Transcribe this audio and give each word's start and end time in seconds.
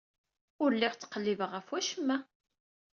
Ur 0.63 0.69
lliɣ 0.75 0.93
ttqellibeɣ 0.95 1.49
ɣef 1.53 1.67
wacemma. 1.71 2.17